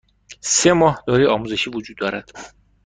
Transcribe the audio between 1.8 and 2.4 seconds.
دارد.